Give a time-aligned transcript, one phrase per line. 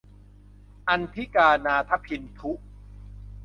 [0.89, 2.51] อันธิกา นาถะพินธุ